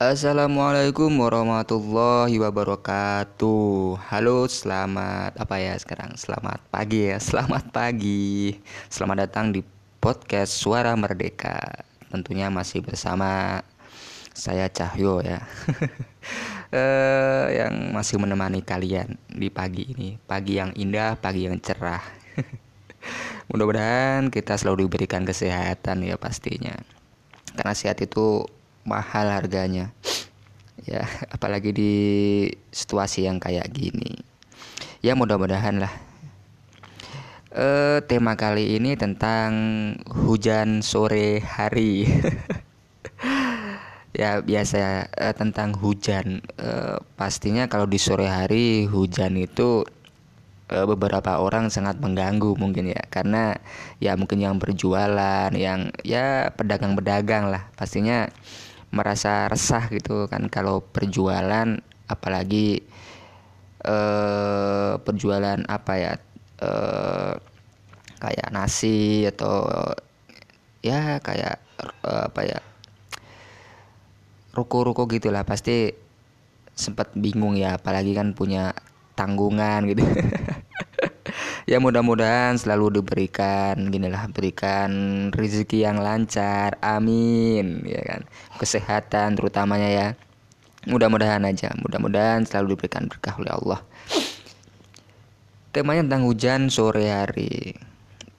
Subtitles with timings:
[0.00, 4.00] Assalamualaikum warahmatullahi wabarakatuh.
[4.00, 6.16] Halo, selamat apa ya sekarang?
[6.16, 7.20] Selamat pagi ya.
[7.28, 8.56] Selamat pagi.
[8.88, 9.60] Selamat datang di
[10.00, 11.84] podcast Suara Merdeka.
[12.08, 13.60] Tentunya masih bersama
[14.32, 15.44] saya Cahyo ya.
[16.80, 20.16] eh, yang masih menemani kalian di pagi ini.
[20.16, 22.00] Pagi yang indah, pagi yang cerah.
[23.52, 26.72] Mudah-mudahan kita selalu diberikan kesehatan ya pastinya.
[27.52, 28.48] Karena sehat itu
[28.84, 29.92] mahal harganya.
[30.84, 31.92] Ya apalagi di
[32.72, 34.20] situasi yang kayak gini.
[35.00, 35.92] Ya mudah-mudahan lah.
[37.50, 39.50] E, tema kali ini tentang
[40.06, 42.04] hujan sore hari.
[44.10, 46.42] Ya biasa e, tentang hujan.
[46.58, 49.86] E, pastinya kalau di sore hari hujan itu
[50.66, 53.00] e, beberapa orang sangat mengganggu mungkin ya.
[53.06, 53.54] Karena
[54.02, 57.70] ya mungkin yang berjualan yang ya pedagang-pedagang lah.
[57.78, 58.26] Pastinya
[58.90, 61.78] merasa resah gitu kan kalau perjualan
[62.10, 62.82] apalagi
[63.86, 66.12] eh, perjualan apa ya
[66.58, 67.34] eh,
[68.20, 69.64] kayak nasi atau
[70.82, 72.58] ya kayak eh, apa ya
[74.50, 75.94] ruko-ruko gitulah pasti
[76.74, 78.74] sempat bingung ya apalagi kan punya
[79.14, 80.02] tanggungan gitu
[81.70, 84.90] ya mudah-mudahan selalu diberikan gini lah berikan
[85.30, 86.74] rezeki yang lancar.
[86.82, 88.26] Amin ya kan?
[88.58, 90.08] Kesehatan terutamanya ya.
[90.90, 93.80] Mudah-mudahan aja mudah-mudahan selalu diberikan berkah oleh Allah.
[95.70, 97.78] Temanya tentang hujan sore hari.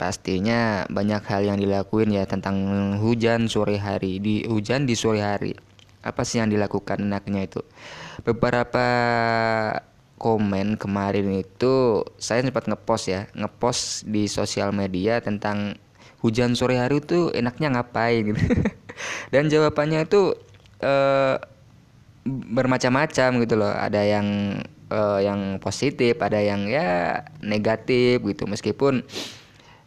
[0.00, 2.56] Pastinya banyak hal yang dilakuin ya tentang
[2.96, 4.24] hujan sore hari.
[4.24, 5.52] Di hujan di sore hari.
[6.00, 7.60] Apa sih yang dilakukan enaknya itu?
[8.24, 8.86] Beberapa
[10.18, 15.78] komen kemarin itu saya sempat ngepost ya ngepost di sosial media tentang
[16.18, 18.42] hujan sore hari itu enaknya ngapain gitu.
[19.32, 20.34] Dan jawabannya itu
[20.82, 21.36] eh,
[22.28, 23.70] bermacam-macam gitu loh.
[23.70, 24.26] Ada yang
[24.90, 28.50] eh, yang positif ada yang ya negatif gitu.
[28.50, 29.06] Meskipun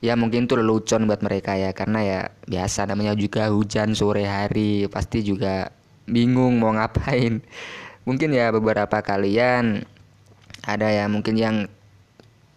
[0.00, 4.88] ya mungkin itu lelucon buat mereka ya karena ya biasa namanya juga hujan sore hari
[4.88, 5.74] pasti juga
[6.06, 7.42] bingung mau ngapain.
[8.08, 9.84] Mungkin ya beberapa kalian
[10.70, 11.56] ada ya mungkin yang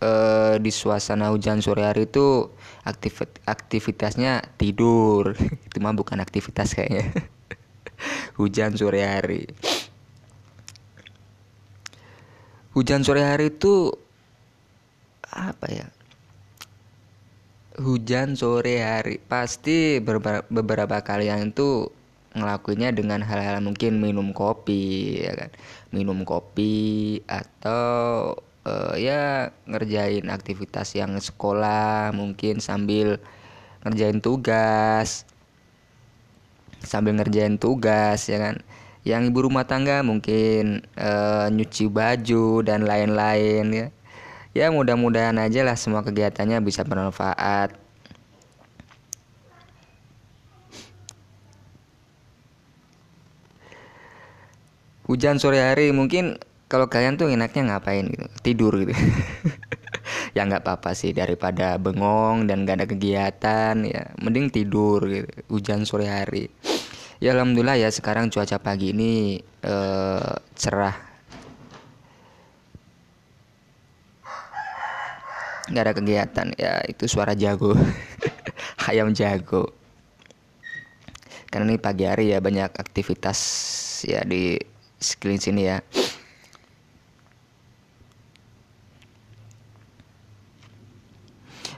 [0.03, 2.51] uh, di suasana hujan sore hari itu
[2.83, 3.15] aktiv
[3.47, 5.33] aktivitasnya tidur.
[5.67, 7.09] Itu mah bukan aktivitas kayaknya.
[8.39, 9.47] Hujan sore hari.
[12.73, 13.93] Hujan sore hari itu
[15.29, 15.87] apa ya?
[17.77, 21.93] Hujan sore hari pasti beberapa, beberapa kalian itu
[22.33, 25.49] ngelakuinnya dengan hal-hal mungkin minum kopi ya kan?
[25.93, 28.33] Minum kopi atau
[28.65, 33.21] uh, ya ngerjain aktivitas yang sekolah mungkin sambil
[33.85, 35.29] ngerjain tugas.
[36.83, 38.55] Sambil ngerjain tugas ya kan?
[39.03, 43.87] Yang ibu rumah tangga mungkin uh, nyuci baju dan lain-lain ya.
[44.53, 47.82] Ya mudah-mudahan aja lah semua kegiatannya bisa bermanfaat
[55.07, 56.39] hujan sore hari mungkin
[56.71, 58.25] kalau kalian tuh enaknya ngapain gitu?
[58.41, 58.93] Tidur gitu.
[60.33, 65.85] Ya nggak apa-apa sih daripada bengong dan gak ada kegiatan ya mending tidur gitu hujan
[65.85, 66.49] sore hari.
[67.21, 70.97] Ya alhamdulillah ya sekarang cuaca pagi ini eh, cerah.
[75.69, 77.77] Nggak ada kegiatan ya itu suara jago.
[78.89, 79.69] Ayam jago.
[81.53, 83.39] Karena ini pagi hari ya banyak aktivitas
[84.09, 84.72] ya di
[85.03, 85.77] sekeliling sini ya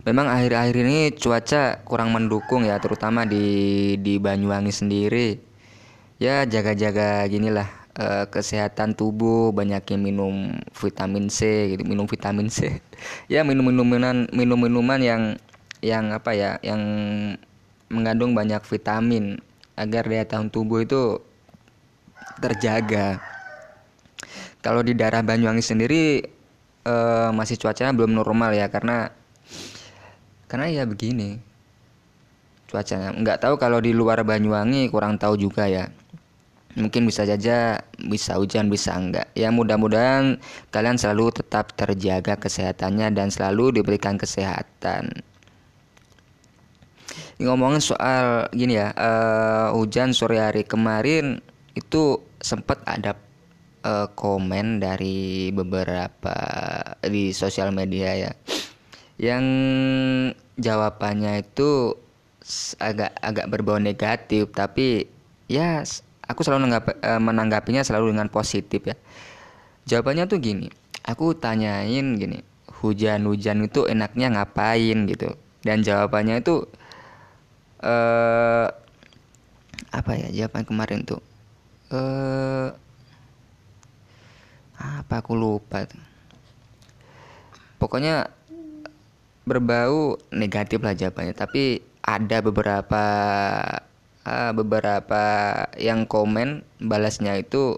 [0.05, 5.41] Memang akhir-akhir ini cuaca kurang mendukung ya, terutama di di Banyuwangi sendiri.
[6.21, 7.65] Ya jaga-jaga ginilah
[7.97, 12.77] eh, kesehatan tubuh, banyakin minum vitamin C gitu, minum vitamin C.
[13.33, 15.21] ya minum minuman minum minuman yang
[15.81, 16.81] yang apa ya, yang
[17.89, 19.41] mengandung banyak vitamin
[19.73, 21.17] agar daya tahan tubuh itu
[22.39, 23.19] terjaga.
[24.59, 26.25] Kalau di daerah Banyuwangi sendiri
[26.89, 29.13] uh, masih cuacanya belum normal ya karena
[30.49, 31.37] karena ya begini
[32.69, 33.13] cuacanya.
[33.13, 35.89] Nggak tahu kalau di luar Banyuwangi kurang tahu juga ya.
[36.75, 40.35] Mungkin bisa saja bisa hujan bisa enggak ya mudah-mudahan
[40.75, 45.23] kalian selalu tetap terjaga kesehatannya dan selalu diberikan kesehatan.
[47.39, 51.39] Ngomongin soal gini ya uh, hujan sore hari kemarin
[51.75, 53.19] itu sempat ada
[53.83, 56.35] uh, komen dari beberapa
[57.05, 58.31] di sosial media ya.
[59.19, 59.43] Yang
[60.59, 61.95] jawabannya itu
[62.79, 65.09] agak agak berbau negatif tapi
[65.49, 65.81] ya
[66.29, 68.95] aku selalu menanggapi, uh, menanggapinya selalu dengan positif ya.
[69.85, 70.67] Jawabannya tuh gini
[71.05, 72.41] aku tanyain gini
[72.81, 75.05] hujan-hujan itu enaknya ngapain?
[75.09, 75.35] gitu.
[75.65, 76.65] Dan jawabannya itu
[77.81, 78.67] uh,
[79.89, 81.23] apa ya jawaban kemarin tuh
[81.91, 82.73] uh,
[84.75, 85.85] apa aku lupa
[87.77, 88.33] pokoknya
[89.45, 93.05] berbau negatif lah jawabannya tapi ada beberapa
[94.25, 95.23] uh, beberapa
[95.77, 97.77] yang komen balasnya itu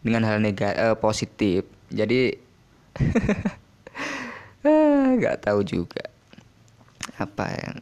[0.00, 1.64] dengan hal negatif uh, positif.
[1.92, 2.32] Jadi
[5.16, 6.04] nggak uh, tahu juga
[7.16, 7.74] apa yang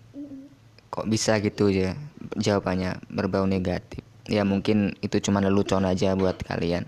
[0.91, 1.95] kok bisa gitu ya
[2.35, 6.87] jawabannya berbau negatif ya mungkin itu cuma lelucon aja buat kalian.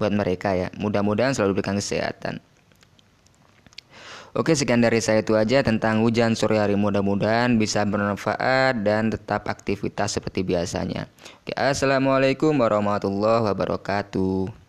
[0.00, 0.72] Buat mereka ya.
[0.74, 2.40] Mudah-mudahan selalu berikan kesehatan.
[4.32, 6.72] Oke sekian dari saya itu aja tentang hujan sore hari.
[6.72, 11.04] Mudah-mudahan bisa bermanfaat dan tetap aktivitas seperti biasanya.
[11.44, 14.61] Oke assalamualaikum warahmatullahi wabarakatuh